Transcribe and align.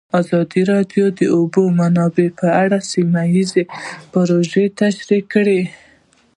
ازادي 0.19 0.61
راډیو 0.71 1.05
د 1.11 1.15
د 1.19 1.21
اوبو 1.35 1.63
منابع 1.79 2.27
په 2.39 2.47
اړه 2.63 2.77
سیمه 2.91 3.23
ییزې 3.33 3.63
پروژې 4.11 4.65
تشریح 4.79 5.23
کړې. 5.33 5.61